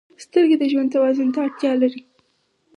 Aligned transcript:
•سترګې 0.23 0.55
د 0.59 0.63
ژوند 0.71 0.89
توازن 0.95 1.27
ته 1.33 1.39
اړتیا 1.45 1.71
لري. 1.81 2.01